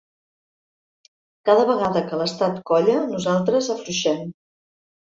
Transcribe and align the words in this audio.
Cada 1.49 1.67
vegada 1.73 2.03
que 2.09 2.21
l’estat 2.23 2.59
colla, 2.73 2.99
nosaltres 3.15 3.73
afluixem. 3.79 4.27